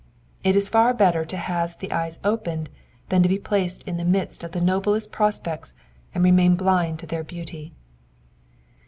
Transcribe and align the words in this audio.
It 0.43 0.55
IS 0.55 0.67
far 0.67 0.95
better 0.95 1.23
to 1.25 1.37
have 1.37 1.77
the 1.77 1.91
eyes 1.91 2.17
opened 2.23 2.69
than 3.09 3.21
to 3.21 3.29
be 3.29 3.37
placed 3.37 3.83
in 3.83 3.97
the 3.97 4.03
midst 4.03 4.43
of 4.43 4.51
the 4.51 4.59
noblest 4.59 5.11
prospects 5.11 5.75
and 6.15 6.23
remain 6.23 6.55
blind 6.55 6.97
to 7.01 7.05
their 7.05 7.23
beauty. 7.23 7.71